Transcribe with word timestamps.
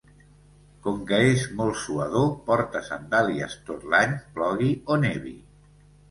Com 0.85 1.01
que 1.09 1.17
és 1.25 1.41
molt 1.57 1.75
suador 1.81 2.25
porta 2.47 2.81
sandàlies 2.87 3.53
tot 3.67 3.85
l'any, 3.91 4.15
plogui 4.39 4.71
o 4.95 4.99
nevi. 5.05 5.35